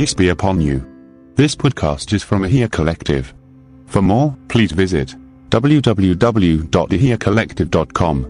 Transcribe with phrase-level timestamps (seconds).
[0.00, 0.84] Peace be upon you.
[1.36, 3.32] This podcast is from Ahia Collective.
[3.86, 5.14] For more, please visit
[5.50, 8.26] www.ahiacollective.com.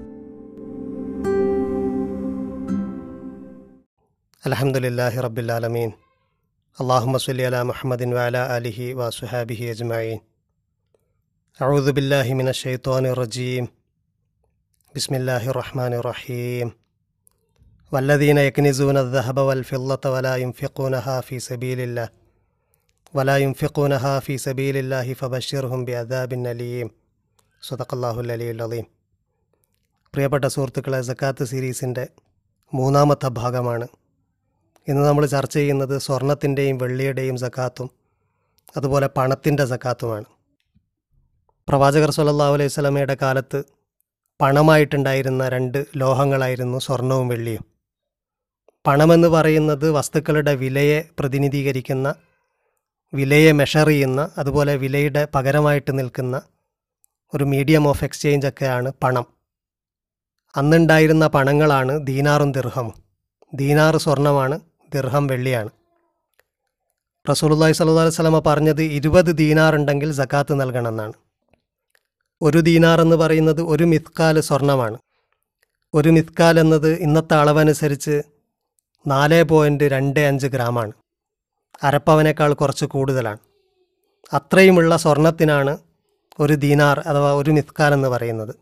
[4.47, 5.93] الحمد لله رب العالمين
[6.81, 10.21] اللهم صل على محمد وعلى آله وصحابه أجمعين
[11.63, 13.69] أعوذ بالله من الشيطان الرجيم
[14.97, 16.73] بسم الله الرحمن الرحيم
[17.94, 22.00] വല്ലദീന യക്നിസൂന ദഹബ വൽ ഫില്ലത്ത വലായും ഫിഖൂന ഹാഫി സബീലില്ല
[23.16, 26.90] വലായും ഫിഖൂന ഹാഫി സബീലില്ലാഹി ഫബഷീർ ഹുംബി അദാബിൻ അലീം.
[27.62, 28.86] സുതക്കല്ലാഹുൽ അലീം
[30.14, 32.08] പ്രിയപ്പെട്ട സുഹൃത്തുക്കളെ സക്കാത്ത് സീരീസിന്റെ
[32.74, 33.88] മൂന്നാമത്തെ ഭാഗമാണ്.
[34.88, 37.90] ഇന്ന് നമ്മൾ ചർച്ച ചെയ്യുന്നത് സ്വർണത്തിന്റെയും വെള്ളിയുടെയും സക്കാത്തും
[38.78, 40.26] അതുപോലെ പണത്തിന്റെ സക്കാത്തുമാണ്.
[41.68, 43.64] പ്രവാചകർ സല്ലാഹു അലൈഹി സ്വലമയുടെ കാലത്ത്
[44.42, 47.71] പണമായിട്ടുണ്ടായിരുന്ന രണ്ട് ലോഹങ്ങളായിരുന്നു സ്വർണവും വെള്ളിയും.
[48.88, 52.16] പണമെന്ന് പറയുന്നത് വസ്തുക്കളുടെ വിലയെ പ്രതിനിധീകരിക്കുന്ന
[53.14, 56.42] വിലയെ മെഷർ ചെയ്യുന്ന അതുപോലെ വിലയുടെ പകരമായിട്ട് നിൽക്കുന്ന
[57.34, 59.26] ഒരു മീഡിയം ഓഫ് എക്സ്ചേഞ്ച് ഒക്കെയാണ് പണം.
[60.56, 62.94] അന്നുണ്ടായിരുന്ന പണങ്ങളാണ് ദീനാറും ദിർഹമും.
[63.54, 64.60] ദീനാറ് സ്വർണമാണ്
[64.94, 65.70] ദിർഹം വെള്ളിയാണ്.
[67.30, 71.14] റസൂലുള്ളാഹി സല്ലു അലൈഹി വസല്ലമ പറഞ്ഞത് ഇരുപത് ദീനാർ ഉണ്ടെങ്കിൽ സക്കാത്ത് നൽകണമെന്നാണ്.
[72.42, 74.98] ഒരു ദീനാർ എന്ന് പറയുന്നത് ഒരു മിത്കാൽ സ്വർണമാണ്.
[75.94, 78.22] ഒരു മിത്കാൽ എന്നത് ഇന്നത്തെ അളവനുസരിച്ച്
[79.08, 80.92] നാല് പോയിന്റ് രണ്ട് അഞ്ച് ഗ്രാമാണ്.
[81.84, 83.38] അരപ്പവനേക്കാൾ കുറച്ച് കൂടുതലാണ്.
[84.34, 85.78] അത്രയുമുള്ള സ്വർണത്തിനാണ്
[86.40, 88.56] ഒരു ദീനാർ അഥവാ ഒരു മിത്കാൽ എന്ന് പറയുന്നത്.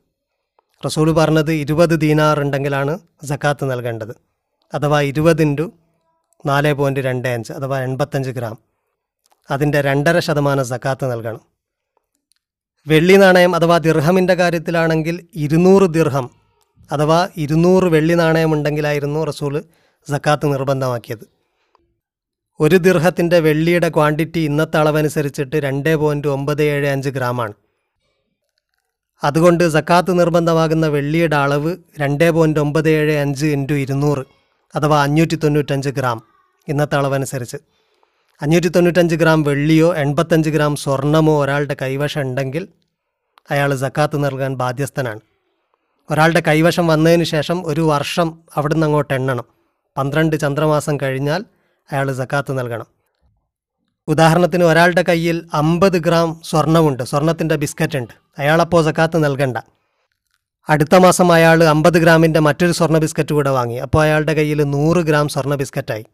[0.85, 4.15] റസൂൽ പറഞ്ഞത് ഇരുപത് ദീനാർ ഉണ്ടെങ്കിലാണ് ജക്കാത്ത് നൽകേണ്ടത്.
[4.73, 5.71] അഥവാ ഇരുപത് ഇന്റു
[6.45, 8.57] നാല് പോയിന്റ് രണ്ട് അഞ്ച് അഥവാ എൺപത്തഞ്ച് ഗ്രാം.
[9.51, 11.41] അതിന്റെ രണ്ടര ശതമാനം സക്കാത്ത് നൽകണം.
[12.87, 16.29] വെള്ളി നാണയം അഥവാ ദിർഹമിന്റെ കാര്യത്തിലാണെങ്കിൽ ഇരുന്നൂറ് ദിർഹം
[16.91, 19.63] അഥവാ ഇരുന്നൂറ് വെള്ളി നാണയം ഉണ്ടെങ്കിലായിരുന്നു റസൂൽ
[20.09, 21.25] സക്കാത്ത് നിർബന്ധമാക്കിയത്.
[22.59, 27.53] ഒരു ദിർഹത്തിന്റെ വെള്ളിയുടെ ക്വാണ്ടിറ്റി ഇന്നത്തെ അളവനുസരിച്ചിട്ട് രണ്ട് പോയിന്റ് ഒമ്പത് ഏഴ് അഞ്ച് ഗ്രാമാണ്.
[29.23, 34.23] അതുകൊണ്ട് സക്കാത്ത് നിർബന്ധമാകുന്ന വെള്ളിയുടെ അളവ് രണ്ട് പോയിന്റ് ഒമ്പത് ഏഴ് അഞ്ച് ഇന്റു ഇരുന്നൂറ്
[34.75, 36.21] അഥവാ അഞ്ഞൂറ്റി തൊണ്ണൂറ്റഞ്ച് ഗ്രാം
[36.67, 37.57] ഇന്നത്തെ അളവനുസരിച്ച്.
[38.41, 42.67] അഞ്ഞൂറ്റി തൊണ്ണൂറ്റഞ്ച് ഗ്രാം വെള്ളിയോ എൺപത്തഞ്ച് ഗ്രാം സ്വർണമോ ഒരാളുടെ കൈവശം ഉണ്ടെങ്കിൽ
[43.51, 45.19] അയാൾ സക്കാത്ത് നൽകാൻ ബാധ്യസ്ഥനാണ്.
[46.11, 49.58] ഒരാളുടെ കൈവശം വന്നതിന് ശേഷം ഒരു വർഷം അവിടുന്ന് അങ്ങോട്ട് എണ്ണണം.
[49.97, 51.45] പന്ത്രണ്ട് ചന്ദ്രമാസം കഴിഞ്ഞാൽ
[51.91, 52.85] അയാൾ സക്കാത്ത് നൽകണം.
[54.07, 58.13] ഉദാഹരണത്തിന് ഒരാളുടെ കയ്യിൽ അമ്പത് ഗ്രാം സ്വർണമുണ്ട് സ്വർണത്തിന്റെ ബിസ്ക്കറ്റ് ഉണ്ട്.
[58.39, 59.57] അയാളപ്പോൾ സക്കാത്ത് നൽകണ്ട.
[60.69, 63.75] അടുത്ത മാസം അയാൾ അമ്പത് ഗ്രാമിന്റെ മറ്റൊരു സ്വർണ ബിസ്ക്കറ്റ് കൂടെ വാങ്ങി.
[63.75, 66.05] അപ്പോൾ അയാളുടെ കയ്യിൽ നൂറ് ഗ്രാം സ്വർണ ബിസ്ക്കറ്റായി.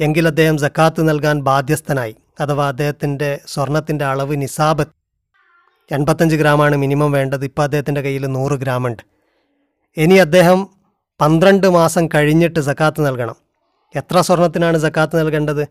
[0.00, 2.16] എങ്കിൽ അദ്ദേഹം സക്കാത്ത് നൽകാൻ ബാധ്യസ്ഥനായി.
[2.40, 4.90] അഥവാ അദ്ദേഹത്തിന്റെ സ്വർണത്തിന്റെ അളവ് നിസാബത്ത്
[5.94, 7.44] എൺപത്തഞ്ച് ഗ്രാമാണ് മിനിമം വേണ്ടത്.
[7.44, 9.02] ഇപ്പോൾ അദ്ദേഹത്തിന്റെ കയ്യിൽ നൂറ് ഗ്രാമുണ്ട്.
[9.96, 10.79] ഇനി അദ്ദേഹം
[11.20, 13.36] പന്ത്രണ്ട് മാസം കഴിഞ്ഞിട്ട് സക്കാത്ത് നൽകണം.
[13.96, 15.64] എത്ര സ്വർണത്തിനാണ് സക്കാത്ത് നൽകേണ്ടത്?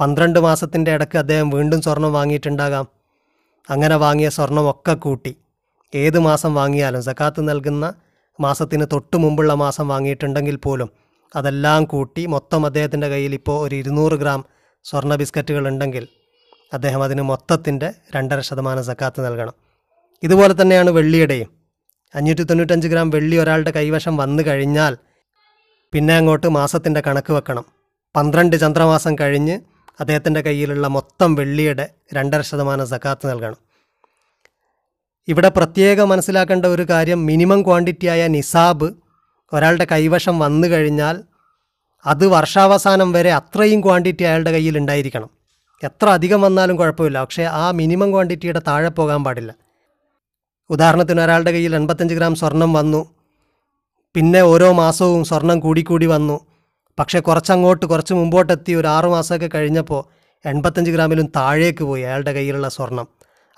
[0.00, 2.86] പന്ത്രണ്ട് മാസത്തിന്റെ ഇടയ്ക്ക് അദ്ദേഹം വീണ്ടും സ്വർണം വാങ്ങിയിട്ടുണ്ടാകാം.
[3.70, 5.36] അങ്ങനെ വാങ്ങിയ സ്വർണമൊക്കെ കൂട്ടി.
[5.94, 7.94] ഏത് മാസം വാങ്ങിയാലും സക്കാത്ത് നൽകുന്ന
[8.40, 10.90] മാസത്തിന് തൊട്ട് മുമ്പുള്ള മാസം വാങ്ങിയിട്ടുണ്ടെങ്കിൽ പോലും
[11.36, 14.44] അതെല്ലാം കൂട്ടി മൊത്തം അദ്ദേഹത്തിന്റെ കയ്യിൽ ഇപ്പോൾ ഒരു ഇരുന്നൂറ് ഗ്രാം
[14.84, 16.08] സ്വർണ ബിസ്ക്കറ്റുകൾ ഉണ്ടെങ്കിൽ
[16.72, 19.54] അദ്ദേഹം അതിന് മൊത്തത്തിന്റെ രണ്ടര ശതമാനം സക്കാത്ത് നൽകണം.
[20.22, 21.61] ഇതുപോലെ തന്നെയാണ് വെള്ളിയുടെയും.
[22.14, 24.96] അഞ്ഞൂറ്റി തൊണ്ണൂറ്റഞ്ച് ഗ്രാം വെള്ളി ഒരാളുടെ കൈവശം വന്നു കഴിഞ്ഞാൽ
[25.92, 27.64] പിന്നെ അങ്ങോട്ട് മാസത്തിന്റെ കണക്ക് വെക്കണം.
[28.16, 29.60] പന്ത്രണ്ട് ചന്ദ്രമാസം കഴിഞ്ഞ്
[30.00, 33.56] അദ്ദേഹത്തിന്റെ കയ്യിലുള്ള മൊത്തം വെള്ളിയുടെ രണ്ടര ശതമാനം സക്കാത്ത് നൽകണം.
[35.28, 38.90] ഇവിടെ പ്രത്യേകം മനസ്സിലാക്കേണ്ട ഒരു കാര്യം മിനിമം ക്വാണ്ടിറ്റിയായ നിസാബ്
[39.52, 41.22] ഒരാളുടെ കൈവശം വന്നു കഴിഞ്ഞാൽ
[42.06, 45.30] അത് വർഷാവസാനം വരെ അത്രയും ക്വാണ്ടിറ്റി അയാളുടെ കയ്യിൽ ഉണ്ടായിരിക്കണം.
[45.84, 49.54] എത്ര അധികം വന്നാലും കുഴപ്പമില്ല പക്ഷേ ആ മിനിമം ക്വാണ്ടിറ്റിയുടെ താഴെ പോകാൻ പാടില്ല.
[50.70, 53.14] ഉദാഹരണത്തിന് ഒരാളുടെ കയ്യിൽ എൺപത്തഞ്ച് ഗ്രാം സ്വർണം വന്നു.
[54.14, 56.40] പിന്നെ ഓരോ മാസവും സ്വർണം കൂടിക്കൂടി വന്നു.
[56.98, 60.04] പക്ഷേ കുറച്ചങ്ങോട്ട് കുറച്ച് മുമ്പോട്ടെത്തി ഒരു ആറു മാസമൊക്കെ കഴിഞ്ഞപ്പോൾ
[60.46, 63.08] എൺപത്തഞ്ച് ഗ്രാമിലും താഴേക്ക് പോയി അയാളുടെ കയ്യിലുള്ള സ്വർണം.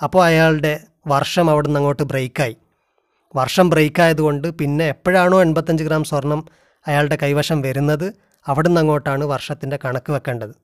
[0.03, 2.57] അപ്പോൾ അയാളുടെ വർഷം അവിടെ നിന്ന് അങ്ങോട്ട് ബ്രേക്കായി.
[3.37, 6.45] വർഷം ബ്രേക്കായതുകൊണ്ട് പിന്നെ എപ്പോഴാണോ എൺപത്തഞ്ച് ഗ്രാം സ്വർണം
[6.89, 8.15] അയാളുടെ കൈവശം വരുന്നത്
[8.49, 10.55] അവിടെ നിന്ന് അങ്ങോട്ടാണ് വർഷത്തിന്റെ കണക്ക് വെക്കേണ്ടത്.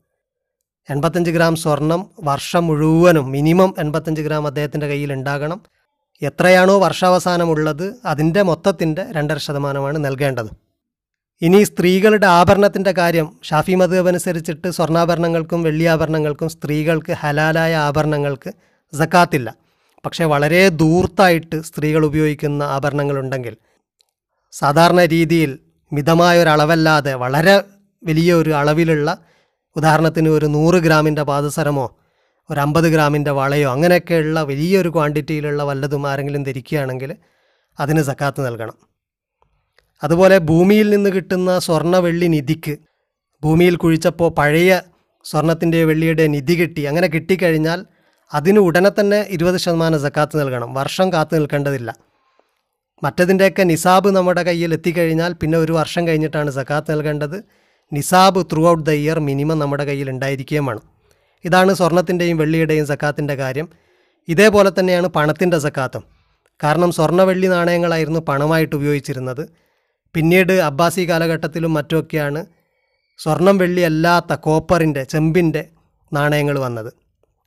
[0.91, 5.61] എൺപത്തഞ്ച് ഗ്രാം സ്വർണം വർഷം മുഴുവനും മിനിമം എൺപത്തഞ്ച് ഗ്രാം അദ്ദേഹത്തിന്റെ കയ്യിൽ ഉണ്ടാകണം.
[6.23, 10.51] എത്രയാണോ വർഷാവസാനമുള്ളത് അതിന്റെ മൊത്തത്തിന്റെ രണ്ടര ശതമാനമാണ് നൽകേണ്ടത്.
[11.43, 18.51] ഇനി സ്ത്രീകളുടെ ആഭരണത്തിന്റെ കാര്യം ഷാഫി മധുബ് അനുസരിച്ചിട്ട് സ്വർണാഭരണങ്ങൾക്കും വെള്ളിയാഭരണങ്ങൾക്കും സ്ത്രീകൾക്ക് ഹലാലായ ആഭരണങ്ങൾക്ക്
[18.99, 19.55] സക്കാത്തില്ല.
[20.07, 23.57] പക്ഷേ വളരെ ദൂർത്തായിട്ട് സ്ത്രീകൾ ഉപയോഗിക്കുന്ന ആഭരണങ്ങളുണ്ടെങ്കിൽ
[24.53, 25.59] സാധാരണ രീതിയിൽ
[25.93, 27.63] മിതമായ ഒരളവല്ലാതെ വളരെ
[28.05, 29.19] വലിയ ഒരു അളവിലുള്ള
[29.77, 31.97] ഉദാഹരണത്തിന് ഒരു നൂറ് ഗ്രാമിന്റെ പാദസരമോ
[32.51, 37.11] ഒരു അമ്പത് ഗ്രാമിന്റെ വളയോ അങ്ങനെയൊക്കെയുള്ള വലിയൊരു ക്വാണ്ടിറ്റിയിലുള്ള വല്ലതും ആരെങ്കിലും ധരിക്കുകയാണെങ്കിൽ
[37.79, 38.77] അതിന് സക്കാത്ത് നൽകണം.
[40.03, 42.75] അതുപോലെ ഭൂമിയിൽ നിന്ന് കിട്ടുന്ന സ്വർണ വെള്ളി നിധിക്ക്
[43.43, 44.81] ഭൂമിയിൽ കുഴിച്ചപ്പോൾ പഴയ
[45.25, 47.81] സ്വർണത്തിന്റെയോ വെള്ളിയുടെ നിധി കിട്ടി അങ്ങനെ കിട്ടിക്കഴിഞ്ഞാൽ
[48.33, 50.75] അതിന് ഉടനെ തന്നെ ഇരുപത് ശതമാനം സക്കാത്ത് നൽകണം.
[50.75, 51.95] വർഷം കാത്തു നിൽക്കേണ്ടതില്ല.
[53.03, 57.39] മറ്റതിന്റെയൊക്കെ നിസാബ് നമ്മുടെ കയ്യിൽ എത്തിക്കഴിഞ്ഞാൽ പിന്നെ ഒരു വർഷം കഴിഞ്ഞിട്ടാണ് സക്കാത്ത് നൽകേണ്ടത്.
[57.93, 61.00] നിസാബ് throughout the year minimum നമ്മുടെ കയ്യിൽ ഉണ്ടായിരിക്കുകയും വേണം
[61.45, 63.69] ഇതാണ് സ്വർണത്തിന്റെയും വെള്ളിയുടെയും സക്കാത്തിന്റെ കാര്യം.
[64.29, 66.05] ഇതേപോലെ തന്നെയാണ് പണത്തിന്റെ സക്കാത്തും.
[66.65, 69.49] കാരണം സ്വർണ വെള്ളി നാണയങ്ങളായിരുന്നു പണമായിട്ട് ഉപയോഗിച്ചിരുന്നത്.
[70.15, 72.47] പിന്നീട് അബ്ബാസി കാലഘട്ടത്തിലും മറ്റുമൊക്കെയാണ്
[73.19, 75.69] സ്വർണം വെള്ളി അല്ലാത്ത കോപ്പറിന്റെ ചെമ്പിന്റെ
[76.13, 76.93] നാണയങ്ങൾ വന്നത്.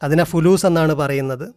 [0.04, 1.54] അതിനെ ഫുലൂസ് എന്നാണ് പറയുന്നത്.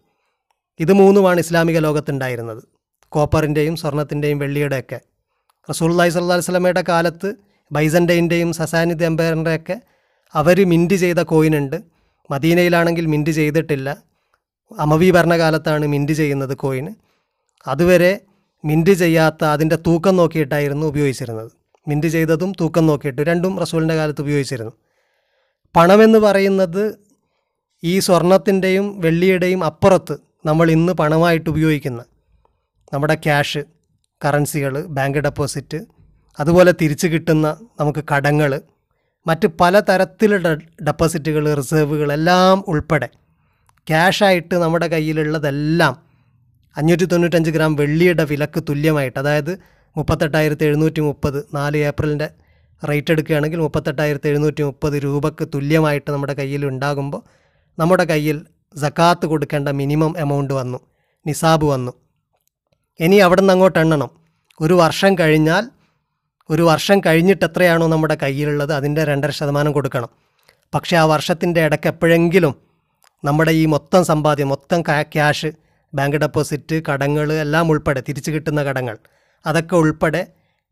[0.81, 2.62] ഇത് മൂന്നുമാണ് ഇസ്ലാമിക ലോകത്തുണ്ടായിരുന്നത്.
[3.09, 5.00] കോപ്പറിന്റെയും സ്വർണത്തിന്റെയും വെള്ളിയുടെയൊക്കെ.
[5.71, 7.35] റസൂല്ലായി സല്ലാ വസ്ലമയുടെ കാലത്ത്
[7.73, 9.81] ബൈസന്റെയിന്റെയും സസാനിദ് എംപയറിന്റെയൊക്കെ
[10.35, 11.95] അവർ മിന്റ് ചെയ്ത കോയിനുണ്ട്.
[12.31, 13.88] മദീനയിലാണെങ്കിൽ മിന്റ് ചെയ്തിട്ടില്ല.
[14.78, 16.93] അമവി ഭരണകാലത്താണ് മിന്റ് ചെയ്യുന്നത് കോയിന്
[17.67, 18.20] അതുവരെ
[18.64, 21.50] മിന്റ് ചെയ്യാത്ത അതിന്റെ തൂക്കം നോക്കിയിട്ടായിരുന്നു ഉപയോഗിച്ചിരുന്നത്.
[21.88, 24.73] മിന്റ് ചെയ്തതും തൂക്കം നോക്കിയിട്ട് രണ്ടും റസൂലിന്റെ കാലത്ത് ഉപയോഗിച്ചിരുന്നു.
[25.76, 26.99] പണമെന്ന് പറയുന്നത്
[27.84, 30.14] ഈ സ്വർണത്തിന്റെയും വെള്ളിയുടെയും അപ്പുറത്ത്
[30.46, 32.05] നമ്മൾ ഇന്ന് പണമായിട്ട് ഉപയോഗിക്കുന്ന
[32.93, 33.62] നമ്മുടെ ക്യാഷ്
[34.25, 35.79] കറൻസികൾ ബാങ്ക് ഡെപ്പോസിറ്റ്
[36.40, 37.46] അതുപോലെ തിരിച്ചു കിട്ടുന്ന
[37.81, 38.61] നമുക്ക് കടങ്ങൾ
[39.26, 40.49] മറ്റ് പലതരത്തിലുള്ള
[40.88, 43.08] ഡെപ്പോസിറ്റുകൾ റിസർവുകൾ എല്ലാം ഉൾപ്പെടെ
[43.87, 45.94] ക്യാഷായിട്ട് നമ്മുടെ കയ്യിലുള്ളതെല്ലാം
[46.76, 49.52] അഞ്ഞൂറ്റി തൊണ്ണൂറ്റഞ്ച് ഗ്രാം വെള്ളിയുടെ വിലക്ക് തുല്യമായിട്ട് അതായത്
[49.96, 52.28] മുപ്പത്തെട്ടായിരത്തി എഴുന്നൂറ്റി മുപ്പത് നാല് ഏപ്രിലിന്റെ
[52.82, 57.22] റേറ്റ് എടുക്കുകയാണെങ്കിൽ മുപ്പത്തെട്ടായിരത്തി എഴുന്നൂറ്റി മുപ്പത് രൂപക്ക് തുല്യമായിട്ട് നമ്മുടെ കയ്യിൽ ഉണ്ടാകുമ്പോൾ
[57.79, 58.46] നമ്മുടെ കയ്യിൽ
[58.76, 60.79] സക്കാത്ത് കൊടുക്കേണ്ട മിനിമം എമൗണ്ട് വന്നു
[61.26, 61.93] നിസാബ് വന്നു.
[63.00, 64.11] ഇനി അവിടെ നിന്ന് അങ്ങോട്ട് എണ്ണണം.
[64.61, 65.64] ഒരു വർഷം കഴിഞ്ഞാൽ
[66.50, 70.10] ഒരു വർഷം കഴിഞ്ഞിട്ട് എത്രയാണോ നമ്മുടെ കയ്യിലുള്ളത് അതിന്റെ രണ്ടര ശതമാനം കൊടുക്കണം.
[70.75, 72.54] പക്ഷേ ആ വർഷത്തിന്റെ ഇടയ്ക്ക് എപ്പോഴെങ്കിലും
[73.25, 74.81] നമ്മുടെ ഈ മൊത്തം സമ്പാദ്യം മൊത്തം
[75.14, 75.50] ക്യാഷ്
[75.94, 78.96] ബാങ്ക് ഡെപ്പോസിറ്റ് കടങ്ങൾ എല്ലാം ഉൾപ്പെടെ തിരിച്ചു കിട്ടുന്ന കടങ്ങൾ
[79.46, 80.22] അതൊക്കെ ഉൾപ്പെടെ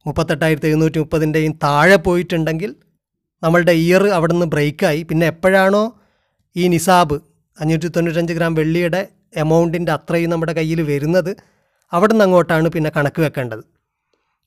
[0.07, 2.71] മുപ്പത്തെട്ടായിരത്തി എഴുന്നൂറ്റി മുപ്പതിന്റെയും താഴെ പോയിട്ടുണ്ടെങ്കിൽ
[3.43, 5.03] നമ്മളുടെ ഇയർ അവിടെ നിന്ന് ബ്രേക്കായി.
[5.03, 5.85] പിന്നെ എപ്പോഴാണോ
[6.57, 7.17] ഈ നിസാബ്
[7.61, 11.33] അഞ്ഞൂറ്റി തൊണ്ണൂറ്റഞ്ച് ഗ്രാം വെള്ളിയുടെ എമൗണ്ടിന്റെ അത്രയും നമ്മുടെ കയ്യിൽ വരുന്നത്
[11.93, 13.65] അവിടെ നിന്ന് അങ്ങോട്ടാണ് പിന്നെ കണക്ക് വെക്കേണ്ടത്.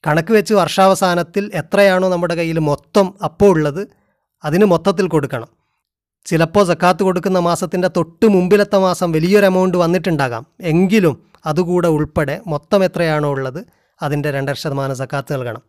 [0.08, 3.88] കണക്ക് വെച്ച് വർഷാവസാനത്തിൽ എത്രയാണോ നമ്മുടെ കയ്യിൽ മൊത്തം അപ്പോൾ ഉള്ളത്
[4.44, 5.48] അതിന് മൊത്തത്തിൽ കൊടുക്കണം.
[6.26, 10.46] ചിലപ്പോൾ സക്കാത്ത് കൊടുക്കുന്ന മാസത്തിന്റെ തൊട്ട് മുമ്പിലത്തെ മാസം വലിയൊരു എമൗണ്ട് വന്നിട്ടുണ്ടാകാം.
[10.62, 13.66] എങ്കിലും അതുകൂടെ ഉൾപ്പെടെ മൊത്തം എത്രയാണോ ഉള്ളത്
[14.02, 15.62] അതിന്റെ രണ്ടര ശതമാനം സക്കാത്ത് നൽകണം.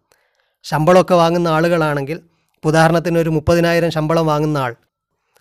[0.63, 2.21] ശമ്പളമൊക്കെ വാങ്ങുന്ന ആളുകളാണെങ്കിൽ
[2.65, 4.77] ഉദാഹരണത്തിന് ഒരു മുപ്പതിനായിരം ശമ്പളം വാങ്ങുന്ന ആൾ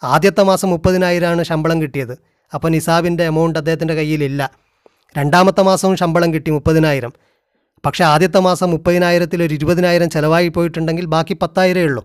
[0.03, 2.17] ആദ്യത്തെ മാസം മുപ്പതിനായിരമാണ് ശമ്പളം കിട്ടിയത്.
[2.53, 4.51] അപ്പോൾ നിസാബിന്റെ എമൗണ്ട് അദ്ദേഹത്തിന്റെ കയ്യിലില്ല
[5.17, 7.13] രണ്ടാമത്തെ മാസവും ശമ്പളം കിട്ടി മുപ്പതിനായിരം.
[7.85, 12.03] പക്ഷേ ആദ്യത്തെ മാസം മുപ്പതിനായിരത്തിൽ ഒരു ഇരുപതിനായിരം ചിലവായി പോയിട്ടുണ്ടെങ്കിൽ ബാക്കി പത്തായിരമേ ഉള്ളൂ.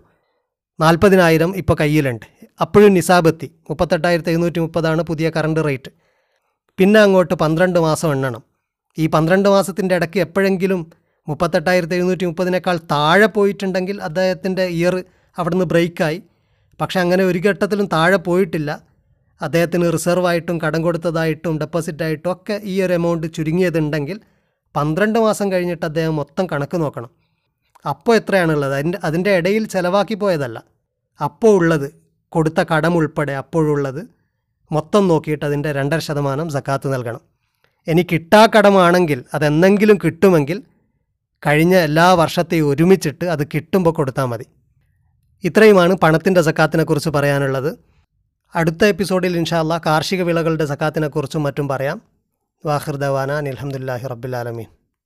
[0.79, 2.25] നാൽപ്പതിനായിരം ഇപ്പോൾ കയ്യിലുണ്ട്.
[2.61, 3.47] അപ്പോഴും നിസാബ് എത്തി.
[3.69, 5.91] മുപ്പത്തെട്ടായിരത്തി എഴുന്നൂറ്റി മുപ്പതാണ് പുതിയ കറണ്ട് റേറ്റ്
[6.79, 8.43] പിന്നെ അങ്ങോട്ട് പന്ത്രണ്ട് മാസം എണ്ണണം.
[8.97, 10.81] ഈ പന്ത്രണ്ട് മാസത്തിന്റെ ഇടയ്ക്ക് എപ്പോഴെങ്കിലും
[11.27, 14.95] മുപ്പത്തെട്ടായിരത്തി എഴുന്നൂറ്റി മുപ്പതിനേക്കാൾ താഴെ പോയിട്ടുണ്ടെങ്കിൽ അദ്ദേഹത്തിന്റെ ഇയർ
[15.37, 16.23] അവിടുന്ന് ബ്രേക്കായി
[16.81, 18.71] പക്ഷെ അങ്ങനെ ഒരു ഘട്ടത്തിലും താഴെ പോയിട്ടില്ല.
[19.41, 24.19] അദ്ദേഹത്തിന് റിസർവായിട്ടും കടം കൊടുത്തതായിട്ടും ഡെപ്പോസിറ്റായിട്ടും ഒക്കെ ഈ ഒരു എമൗണ്ട് ചുരുങ്ങിയതുണ്ടെങ്കിൽ
[24.75, 27.09] പന്ത്രണ്ട് മാസം കഴിഞ്ഞിട്ട് അദ്ദേഹം മൊത്തം കണക്ക് നോക്കണം.
[27.89, 28.73] അപ്പോൾ എത്രയാണുള്ളത്?
[28.73, 30.63] അതിന്റെ അതിന്റെ ഇടയിൽ ചിലവാക്കി പോയതല്ല.
[31.23, 31.93] അപ്പോൾ ഉള്ളത്
[32.29, 34.07] കൊടുത്ത കടം ഉൾപ്പെടെ അപ്പോഴുള്ളത്
[34.71, 37.19] മൊത്തം നോക്കിയിട്ട് അതിന്റെ രണ്ടര ശതമാനം സക്കാത്ത് നൽകണം.
[37.87, 40.63] ഇനി കിട്ടാ കടമാണെങ്കിൽ അതെന്തെങ്കിലും കിട്ടുമെങ്കിൽ
[41.47, 44.45] കഴിഞ്ഞ എല്ലാ വർഷത്തെയും ഒരുമിച്ചിട്ട് അത് കിട്ടുമ്പോൾ കൊടുത്താൽ മതി.
[45.43, 47.77] ഇത്രയുമാണ് പണത്തിന്റെ സക്കാത്തിനെക്കുറിച്ച് പറയാനുള്ളത്.
[48.55, 52.12] അടുത്ത എപ്പിസോഡിൽ ഇൻഷാല്ല കാർഷിക വിളകളുടെ സക്കാത്തിനെക്കുറിച്ചും മറ്റും പറയാം.
[52.63, 54.82] وآخر دعوانا الحمد لله رب العالمين.